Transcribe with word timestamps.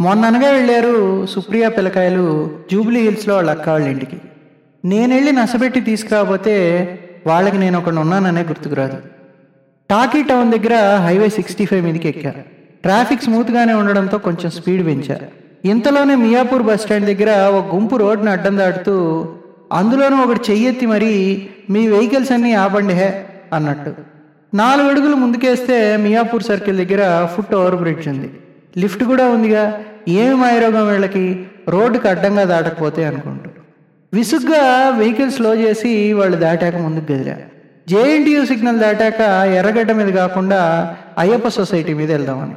మొన్ననగా 0.00 0.50
వెళ్ళారు 0.50 1.26
సుప్రియ 1.26 1.68
పిల్లకాయలు 1.68 2.50
జూబ్లీ 2.72 3.00
హిల్స్లో 3.00 3.34
వాళ్ళ 3.34 3.50
అక్క 3.50 3.68
వాళ్ళ 3.68 3.86
ఇంటికి. 3.86 4.18
నేను 4.84 5.14
వెళ్ళి 5.14 5.32
నసబెట్టి 5.32 5.80
తీసుకురాకపోతే 5.80 6.54
వాళ్ళకి 7.26 7.58
నేను 7.58 7.78
ఒకడు 7.78 7.96
ఉన్నాననే 7.96 8.42
గుర్తుకురాదు 8.42 8.98
టాకీ 9.90 10.22
టౌన్ 10.22 10.52
దగ్గర 10.52 10.96
హైవే 11.06 11.28
సిక్స్టీ 11.28 11.64
ఫైవ్ 11.66 11.84
మీదకి 11.84 12.08
ఎక్కా. 12.08 12.30
ట్రాఫిక్ 12.82 13.22
స్మూత్గానే 13.22 13.72
ఉండడంతో 13.72 14.18
కొంచెం 14.18 14.50
స్పీడ్ 14.50 14.86
పెంచా. 14.86 15.18
ఇంతలోనే 15.64 16.14
మియాపూర్ 16.14 16.62
బస్ 16.62 16.82
స్టాండ్ 16.82 17.06
దగ్గర 17.06 17.30
ఒక 17.58 17.74
గుంపు 17.74 17.96
రోడ్డును 17.96 18.30
అడ్డం 18.30 18.58
దాటుతూ 18.58 18.94
అందులోనూ 19.72 20.24
ఒకటి 20.24 20.52
చెయ్యెత్తి 20.52 20.86
మరీ 20.86 21.12
మీ 21.70 21.88
వెహికల్స్ 21.88 22.32
అన్నీ 22.32 22.52
ఆపండి 22.52 22.94
హే 22.94 23.26
అన్నట్టు. 23.52 23.94
నాలుగు 24.56 24.88
అడుగులు 24.88 25.14
ముందుకేస్తే 25.14 25.96
మియాపూర్ 25.96 26.42
సర్కిల్ 26.42 26.86
దగ్గర 26.86 27.28
ఫుట్ 27.36 27.54
ఓవర్ 27.54 27.76
బ్రిడ్జ్ 27.76 28.08
ఉంది. 28.08 28.30
లిఫ్ట్ 28.78 29.04
కూడా 29.04 29.28
ఉందిగా. 29.28 29.84
ఏమి 30.08 30.34
మాయరోగం 30.34 30.88
వీళ్ళకి? 30.88 31.46
రోడ్డుకి 31.68 32.08
అడ్డంగా 32.08 32.44
దాటకపోతే 32.44 33.04
అనుకుంటారు. 33.04 33.50
విసుగ్గా 34.12 34.88
వెహికల్ 34.98 35.30
స్లో 35.30 35.54
చేసి 35.54 36.12
వాళ్ళు 36.12 36.36
దాటాక 36.36 36.76
ముందుకు 36.76 37.12
గదిలా. 37.12 37.36
జేఎన్టీయూ 37.88 38.44
సిగ్నల్ 38.44 38.78
దాటాక 38.78 39.20
ఎర్రగడ్డ 39.46 39.92
మీద 39.92 40.14
కాకుండా 40.14 40.94
అయ్యప్ప 41.18 41.48
సొసైటీ 41.48 41.94
మీద 41.94 42.12
వెళ్దామని. 42.12 42.54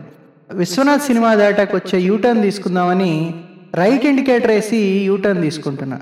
విశ్వనాథ్ 0.54 1.02
సినిమా 1.02 1.36
దాటాక 1.36 1.76
వచ్చే 1.76 2.00
యూటర్న్ 2.00 2.42
తీసుకుందామని 2.42 3.36
రైట్ 3.76 4.06
ఇండికేటర్ 4.06 4.52
వేసి 4.52 4.78
యూటర్న్ 4.78 5.42
తీసుకుంటున్నా. 5.42 6.00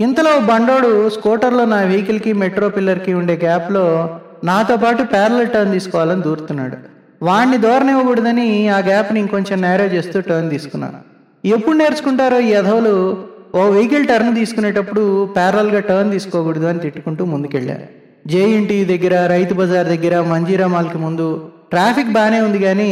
ఇంతలో 0.00 0.38
బండోడు 0.38 1.08
స్కూటర్లో 1.08 1.64
నా 1.64 1.76
వెహికల్కి 1.76 2.32
మెట్రో 2.32 2.68
పిల్లర్కి 2.68 3.14
ఉండే 3.14 3.40
గ్యాప్లో 3.42 4.20
నాతో 4.44 4.76
పాటు 4.76 5.02
ప్యారల 5.02 5.42
టర్న్ 5.42 5.72
తీసుకోవాలని 5.72 6.22
దూరుతున్నాడు. 6.22 6.91
వాడిని 7.28 7.58
దూరనివ్వకూడదని 7.64 8.46
ఆ 8.76 8.78
గ్యాప్ని 8.88 9.18
ఇంకొంచెం 9.20 9.58
నేరో 9.66 9.84
చేస్తూ 9.94 10.20
టర్న్ 10.28 10.50
తీసుకున్నాను. 10.50 10.98
ఎప్పుడు 11.44 11.76
నేర్చుకుంటారో 11.76 12.38
ఈ 12.40 12.50
యధవులు 12.56 12.94
ఓ 13.58 13.62
వెహికల్ 13.70 14.06
టర్న్ 14.06 14.34
తీసుకునేటప్పుడు 14.36 15.02
ప్యారల్గా 15.36 15.80
టర్న్ 15.88 16.12
తీసుకోకూడదు 16.12 16.66
అని 16.66 16.78
తిట్టుకుంటూ 16.78 17.22
ముందుకెళ్ళారు 17.24 17.86
జేఎన్టీ 18.32 18.84
దగ్గర 18.84 19.14
రైతు 19.26 19.54
బజార్ 19.54 19.88
దగ్గర 19.94 20.14
మంజీరా 20.20 20.66
మాల్కి 20.66 20.98
ముందు 20.98 21.26
ట్రాఫిక్ 21.70 22.14
బాగానే 22.18 22.40
ఉంది 22.40 22.58
కానీ 22.58 22.90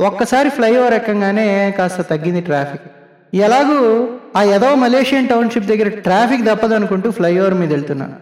ఒక్కసారి 0.00 0.48
ఫ్లైఓవర్ 0.48 0.94
ఎక్కంగానే 0.94 1.46
కాస్త 1.78 2.00
తగ్గింది 2.02 2.40
ట్రాఫిక్ 2.40 2.86
ఎలాగూ 3.44 3.80
ఆ 4.36 4.42
యదవ 4.42 4.74
మలేషియన్ 4.74 5.28
టౌన్షిప్ 5.28 5.70
దగ్గర 5.72 5.88
ట్రాఫిక్ 6.06 6.46
తప్పదనుకుంటూ 6.46 7.10
ఫ్లైఓవర్ 7.10 7.54
మీద 7.54 7.70
వెళ్తున్నాను. 7.70 8.16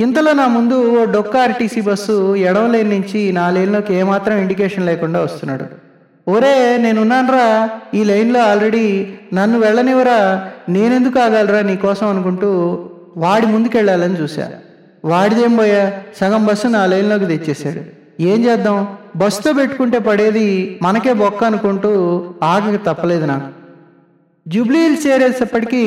ఇంతలో 0.00 0.32
నా 0.32 0.46
ముందు 0.46 1.00
ఓ 1.00 1.04
డొక్క 1.04 1.36
ఆర్టీసీ 1.36 1.80
బస్సు 1.80 2.36
ఎడవ 2.36 2.66
లేన్ 2.66 2.90
నుంచి 2.90 3.32
నా 3.32 3.82
ఏమాత్రం 3.90 4.36
ఇండికేషన్ 4.38 4.86
లేకుండా 4.86 5.20
వస్తున్నాడు. 5.20 5.64
ఒరే 6.30 6.76
నేనున్నానరా 6.76 7.70
ఈ 7.94 8.04
లైన్లో 8.04 8.40
ఆల్రెడీ 8.40 9.08
నన్ను 9.34 9.58
వెళ్ళనివరా 9.58 10.48
నేనెందుకు 10.68 11.18
ఆగలరా 11.18 11.62
నీకోసం 11.62 12.06
అనుకుంటూ 12.06 12.50
వాడి 13.16 13.46
ముందుకెళ్ళాలని 13.46 14.22
చూశా. 14.22 14.50
వాడిదేం 15.04 15.56
పోయా 15.56 15.92
సగం 16.20 16.46
బస్సు 16.46 16.66
నా 16.66 16.86
లైన్లోకి 16.86 17.26
తెచ్చేశాడు. 17.26 17.80
ఏం 18.22 18.44
చేద్దాం? 18.44 18.88
బస్సుతో 19.16 19.52
పెట్టుకుంటే 19.52 19.98
పడేది 19.98 20.78
మనకే 20.82 21.12
బొక్క 21.12 21.44
అనుకుంటూ 21.44 22.24
ఆగక 22.42 22.86
తప్పలేదు 22.86 23.24
నాకు. 23.24 23.48
జూబ్లీ 24.48 24.78
హిల్స్ 24.78 25.06
చేరేసేపటికి 25.06 25.84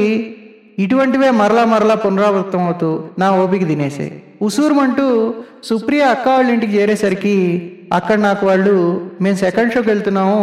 ఇటువంటివే 0.79 1.29
మరలా 1.31 1.65
మరలా 1.65 1.95
పునరావృతం 1.95 2.59
అవుతూ 2.59 3.03
నా 3.19 3.31
ఓపిక 3.31 3.67
తినేసాయి 3.67 4.23
ఉసూరుమంటూ 4.41 5.33
సుప్రియ 5.63 6.01
అక్క 6.01 6.29
వాళ్ళ 6.29 6.49
ఇంటికి 6.49 6.77
చేరేసరికి 6.77 7.35
అక్కడ 7.93 8.19
నాకు 8.19 8.45
వాళ్ళు 8.45 8.75
మేము 9.21 9.35
సెకండ్ 9.35 9.73
షోకి 9.73 9.87
వెళ్తున్నాము 9.87 10.39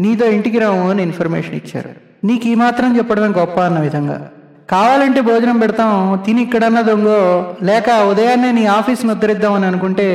నీతో 0.00 0.26
ఇంటికి 0.26 0.58
రాము 0.58 0.90
అని 0.90 1.02
ఇన్ఫర్మేషన్ 1.02 1.54
ఇచ్చారు. 1.54 1.88
నీకు 2.24 2.48
ఈ 2.48 2.54
మాత్రం 2.54 2.96
చెప్పడమే 2.98 3.26
గొప్ప 3.26 3.60
అన్న 3.60 3.80
విధంగా. 3.80 4.30
కావాలంటే 4.70 5.20
భోజనం 5.20 5.58
పెడతాం 5.58 6.22
తిని 6.26 6.42
ఇక్కడన్నా 6.42 6.80
దొంగో 6.80 7.18
లేక 7.62 7.90
ఉదయాన్నే 7.90 8.52
నీ 8.52 8.66
ఆఫీస్ 8.66 9.06
ముద్రిద్దామని 9.06 9.66
అనుకుంటే 9.66 10.08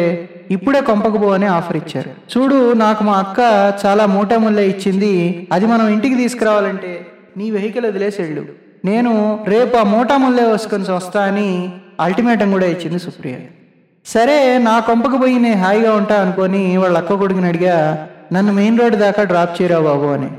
ఇప్పుడే 0.51 0.81
కొంపకపో 0.81 1.29
అని 1.29 1.45
ఆఫర్ 1.45 1.77
ఇచ్చారు. 1.77 2.09
చూడు 2.09 2.73
నాకు 2.73 3.03
మా 3.03 3.13
అక్క 3.13 3.39
చాలా 3.85 4.05
మూటముల్లే 4.05 4.67
ఇచ్చింది 4.67 5.47
అది 5.51 5.65
మనం 5.65 5.87
ఇంటికి 5.87 6.15
తీసుకురావాలంటే 6.15 7.05
నీ 7.37 7.51
వెహికల్ 7.51 7.85
వదిలేసి 7.85 8.21
వెళ్ళు 8.21 8.45
నేను 8.85 9.39
రేపు 9.47 9.77
ఆ 9.77 9.83
మూటాముల్లే 9.83 10.43
వేసుకొని 10.43 10.91
వస్తా 10.91 11.23
అని 11.23 11.73
అల్టిమేటం 11.99 12.51
కూడా 12.51 12.65
ఇచ్చింది 12.65 12.99
సుప్రియ. 12.99 13.35
సరే 14.05 14.57
నా 14.57 14.79
కొంపకు 14.79 15.17
పోయి 15.17 15.39
నేను 15.39 15.59
హాయిగా 15.61 15.91
ఉంటా 15.95 16.15
అనుకొని 16.21 16.77
వాళ్ళ 16.77 16.97
అక్క 16.97 17.13
కొడుకుని 17.13 17.47
అడిగా 17.47 17.75
నన్ను 18.33 18.53
మెయిన్ 18.53 18.79
రోడ్ 18.79 18.95
దాకా 18.95 19.23
డ్రాప్ 19.23 19.61
చేయరా 19.61 19.79
బాబు 19.79 20.05
అని. 20.05 20.29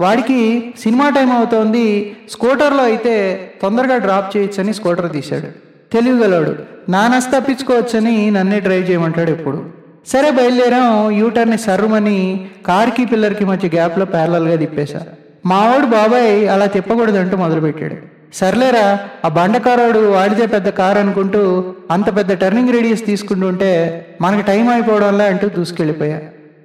వాడికి 0.00 0.40
సినిమా 0.82 1.08
టైం 1.10 1.32
అవుతోంది 1.32 2.16
స్కూటర్లో 2.30 2.82
అయితే 2.82 3.14
తొందరగా 3.62 3.96
డ్రాప్ 3.96 4.36
చేయొచ్చని 4.36 4.74
స్కూటర్ 4.74 5.12
తీశాడు. 5.12 5.48
తెలివిగలవాడు 5.92 6.54
నానస్ 6.90 7.26
తప్పించుకోవచ్చని 7.26 8.30
నన్నే 8.30 8.60
డ్రైవ్ 8.60 8.90
చేయమంటాడు 8.90 9.30
ఎప్పుడు. 9.30 9.58
సరే 10.06 10.30
బయలుదేరాం 10.30 11.10
యూటర్ని 11.10 11.58
సర్రుమని 11.58 12.18
కార్కి 12.66 13.04
పిల్లర్కి 13.04 13.44
మధ్య 13.44 13.68
గ్యాప్లో 13.68 14.04
ప్యారలల్గా 14.04 14.56
తిప్పేశారు 14.56 15.27
మావాడు 15.46 15.86
బాబాయ్ 15.86 16.48
అలా 16.48 16.66
తిప్పకూడదంటూ 16.66 17.36
మొదలుపెట్టాడు. 17.36 17.96
సర్లేరా 18.34 18.98
ఆ 19.24 19.28
బండకారోడు 19.28 19.98
వాడితే 19.98 20.46
పెద్ద 20.46 20.68
కారు 20.68 20.98
అనుకుంటూ 20.98 21.64
అంత 21.90 22.16
పెద్ద 22.16 22.32
టర్నింగ్ 22.32 22.68
రేడియస్ 22.68 23.06
తీసుకుంటుంటే 23.06 24.06
మనకి 24.20 24.42
టైం 24.42 24.68
అయిపోవడంలా 24.68 25.24
అంటూ 25.24 25.48
దూసుకెళ్ళిపోయా. 25.48 26.20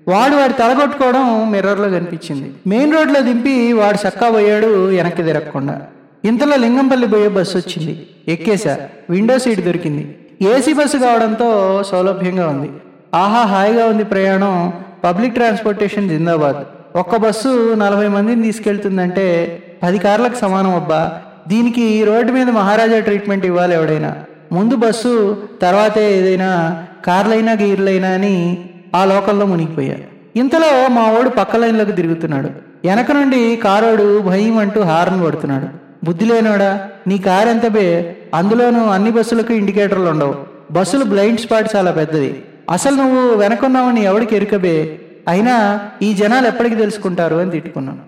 వాడు 0.08 0.36
వాడి 0.36 0.54
తలగొట్టుకోవడం 0.54 1.52
మిర్రర్లో 1.52 1.90
కనిపించింది. 1.90 2.52
మెయిన్ 2.68 2.94
రోడ్లో 2.94 3.22
దింపి 3.22 3.74
వాడు 3.74 4.08
చక్కా 4.08 4.30
పోయాడు 4.30 4.86
వెనక్కి 4.86 5.24
తిరగకుండా. 5.24 5.82
ఇంతలో 6.26 6.56
లింగంపల్లి 6.56 7.08
పోయే 7.08 7.28
బస్సు 7.28 7.58
వచ్చింది. 7.58 8.08
ఎక్కేశా 8.28 8.78
విండో 9.10 9.38
సీట్ 9.38 9.66
దొరికింది. 9.66 10.18
ఏసీ 10.42 10.74
బస్సు 10.74 10.98
కావడంతో 10.98 11.84
సౌలభ్యంగా 11.92 12.48
ఉంది. 12.48 12.70
ఆహా 13.14 13.42
హాయిగా 13.42 13.86
ఉంది 13.86 14.04
ప్రయాణం. 14.04 14.74
పబ్లిక్ 15.04 15.34
ట్రాన్స్పోర్టేషన్ 15.34 16.10
జిందాబాద్. 16.10 16.83
ఒక్క 16.96 17.16
బస్సు 17.16 17.74
నలభై 17.74 18.08
మందిని 18.08 18.44
తీసుకెళ్తుందంటే 18.44 19.58
పది 19.84 20.00
కార్లకు 20.00 20.36
సమానం 20.36 20.76
అబ్బా. 20.76 21.12
దీనికి 21.48 22.04
రోడ్డు 22.04 22.32
మీద 22.32 22.50
మహారాజా 22.50 23.00
ట్రీట్మెంట్ 23.00 23.46
ఇవ్వాలి 23.46 23.76
ఎవడైనా. 23.76 24.16
ముందు 24.52 24.76
బస్సు 24.76 25.44
తర్వాతే 25.62 26.18
ఏదైనా 26.18 26.84
కార్లైనా 27.06 27.52
గీర్లైనా 27.52 28.10
అని 28.10 28.70
ఆ 28.96 29.06
లోకల్లో 29.06 29.46
మునిగిపోయా. 29.46 29.96
ఇంతలో 30.36 30.88
మా 30.88 31.12
వాడు 31.12 31.30
పక్క 31.30 31.56
లైన్లోకి 31.56 31.92
తిరుగుతున్నాడు. 31.92 32.50
వెనక 32.88 33.12
నుండి 33.12 33.56
కారోడు 33.56 34.20
భయం 34.20 34.58
అంటూ 34.58 34.82
హార్న్ 34.82 35.22
కొడుతున్నాడు. 35.22 35.68
బుద్ధి 36.06 36.26
లేనోడా? 36.26 36.88
నీ 37.08 37.18
కార్ 37.18 37.48
ఎంత 37.48 37.68
బే? 37.68 38.16
అందులోనూ 38.36 38.86
అన్ని 38.86 39.12
బస్సులకు 39.12 39.54
ఇండికేటర్లు 39.54 40.10
ఉండవు. 40.10 40.36
బస్సులు 40.72 41.04
బ్లైండ్ 41.04 41.40
స్పాట్ 41.40 41.76
చాలా 41.76 41.92
పెద్దది. 41.92 42.44
అసలు 42.72 42.96
నువ్వు 42.96 43.36
వెనకున్నావని 43.36 44.04
ఎవడికి 44.04 44.36
ఎరుకబే 44.36 45.00
అయినా 45.28 45.80
ఈ 46.02 46.14
జనాలు 46.14 46.48
ఎప్పటికి 46.48 46.76
తెలుసుకుంటారు 46.76 47.36
అని 47.36 47.52
తిట్టుకున్నాను. 47.52 48.00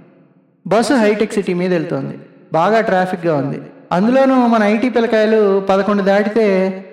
బస్సు 0.67 0.93
హైటెక్ 0.93 1.33
సిటీ 1.33 1.53
మీద 1.53 1.73
వెళ్తోంది. 1.73 2.17
బాగా 2.53 2.81
ట్రాఫిక్గా 2.81 3.35
ఉంది. 3.35 3.61
అందులోనూ 3.91 4.47
మన 4.47 4.63
ఐటీ 4.63 4.89
పిల్లకాయలు 4.89 5.59
పదకొండు 5.69 6.03
దాటితే 6.03 6.45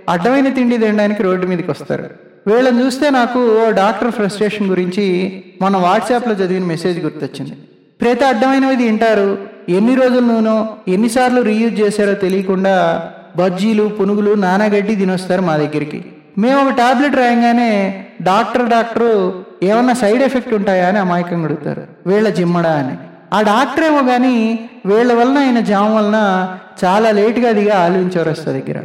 అడ్డమైన 0.09 0.49
తిండి 0.49 0.78
తినడానికి 0.78 1.22
రోడ్డు 1.22 1.47
మీదకి 1.47 1.71
వస్తారు. 1.71 2.11
వీళ్ళని 2.47 2.82
చూస్తే 2.82 3.11
నాకు 3.11 3.66
ఓ 3.66 3.71
డాక్టర్ 3.71 4.11
ఫ్రస్ట్రేషన్ 4.11 4.66
గురించి 4.66 5.44
మన 5.62 5.77
వాట్సాప్లో 5.77 6.34
చదివిన 6.34 6.65
మెసేజ్ 6.65 7.05
గుర్తొచ్చింది. 7.05 7.53
ప్రతి 8.00 8.25
అడ్డమైనవి 8.25 8.77
తింటారు. 8.77 9.38
ఎన్ని 9.69 9.94
రోజులు 9.94 10.66
ఎన్నిసార్లు 10.91 11.43
రీయూజ్ 11.43 11.81
చేశారో 11.81 12.15
తెలియకుండా 12.15 13.09
బజ్జీలు 13.37 13.84
పునుగులు 13.84 14.34
నానాగడ్డి 14.34 14.97
తినొస్తారు 14.97 15.43
మా 15.43 15.56
దగ్గరికి. 15.56 16.05
మేము 16.38 16.62
ఒక 16.62 16.70
టాబ్లెట్ 16.70 17.16
రాయంగానే 17.16 18.04
డాక్టర్ 18.22 18.69
డాక్టరు 18.69 19.44
ఏమన్నా 19.62 19.93
సైడ్ 19.93 20.22
ఎఫెక్ట్ 20.22 20.54
ఉంటాయా 20.54 20.88
అని 20.88 20.98
అమాయకంగా 20.98 21.44
అడుగుతారు. 21.44 21.82
వీళ్ళ 22.06 22.28
జిమ్మడా 22.28 22.72
అని. 22.72 22.97
ఆ 23.32 23.41
డాక్టర్ 23.41 23.84
ఏమో 23.84 24.03
కానీ 24.03 24.59
వీళ్ళ 24.87 25.12
వలన 25.12 25.38
ఆయన 25.38 25.61
జామ 25.61 25.94
వలన 25.94 26.49
చాలా 26.84 27.11
లేటుగా 27.11 27.50
దిగా 27.50 27.79
ఆలోచించవరస్తా 27.79 28.52
దగ్గర. 28.52 28.82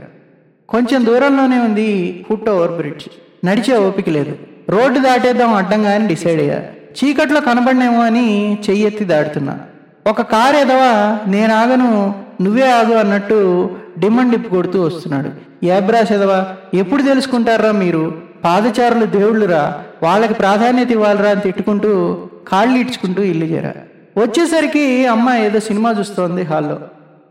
కొంచెం 0.69 1.05
దూరంలోనే 1.05 1.59
ఉంది 1.59 2.25
ఫుట్ 2.29 2.49
ఓవర్ 2.49 2.71
బ్రిడ్జ్. 2.71 3.07
నడిచే 3.45 3.77
ఓపిక 3.77 4.09
లేదు. 4.09 4.37
రోడ్డు 4.69 4.99
దాటేద్దాం 4.99 5.53
అడ్డంగా 5.53 5.95
అని 5.95 6.07
డిసైడ్ 6.07 6.41
అయ్యా. 6.41 6.61
చీకట్లో 6.97 7.41
కనబడినేమో 7.41 8.01
అని 8.01 8.57
చెయ్యెత్తి 8.69 9.05
దాడుతున్నా 9.05 9.59
ఒక 10.07 10.21
కారు 10.21 10.57
ఎదవా 10.57 11.17
నేను 11.27 11.55
ఆగను 11.55 12.15
నువ్వే 12.41 12.71
ఆగు 12.71 12.93
అన్నట్టు 12.93 13.69
డిమండ్ 13.99 14.31
డిప్ 14.31 14.47
కొడుతూ 14.47 14.81
వస్తున్నాడు. 14.81 15.46
ఏబ్రా 15.63 15.99
చదవా 15.99 16.45
ఎప్పుడు 16.73 17.01
తెలుసుకుంటారా 17.01 17.71
మీరు? 17.71 18.13
పాదచారులు 18.45 19.05
దేవుళ్ళురా. 19.05 19.83
వాళ్ళకి 20.03 20.33
ప్రాధాన్యత 20.33 20.91
ఇవ్వాలరా 20.91 21.29
అని 21.29 21.41
తిట్టుకుంటూ 21.41 22.17
కాళ్ళు 22.47 22.77
ఇడ్చుకుంటూ 22.77 23.23
ఇల్లు 23.23 23.45
చేరా. 23.45 23.73
వచ్చేసరికి 24.17 25.07
అమ్మ 25.07 25.33
ఏదో 25.33 25.59
సినిమా 25.59 25.95
చూస్తోంది 25.99 26.41
హాల్లో. 26.41 26.79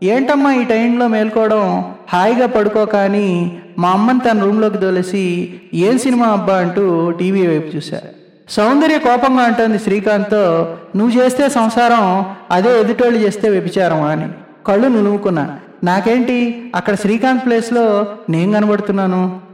ఏంటమ్మా 0.03 0.53
ఈ 0.53 0.63
టైంలో 0.63 1.07
మేల్కోవడం? 1.07 1.93
హాయిగా 2.13 2.47
పడుకో 2.47 2.85
కానీ 2.85 3.57
మా 3.79 3.89
అమ్మని 3.89 4.19
తన 4.19 4.43
రూమ్లోకి 4.43 4.77
తోలేసి 4.77 5.53
ఏం 5.73 5.97
సినిమా 5.97 6.25
అబ్బా 6.25 6.57
అంటూ 6.57 7.11
టీవీ 7.11 7.47
వైపు 7.47 7.75
చూశా. 7.75 8.01
సౌందర్య 8.49 8.97
కోపంగా 8.97 9.41
అంటుంది 9.41 9.79
శ్రీకాంత్తో 9.79 10.75
నువ్వు 10.95 11.21
చేస్తే 11.21 11.49
సంసారం 11.49 12.25
అదే 12.51 12.79
ఎదుటోళ్ళు 12.79 13.19
చేస్తే 13.19 13.49
వ్యభిచారమా 13.49 14.07
అని. 14.07 14.27
కళ్ళు 14.67 14.87
నులుముకున్నా. 14.87 15.59
నాకేంటి? 15.83 16.71
అక్కడ 16.75 16.95
శ్రీకాంత్ 16.95 17.45
ప్లేస్లో 17.45 18.05
నేను 18.29 18.51
కనబడుతున్నాను. 18.51 19.46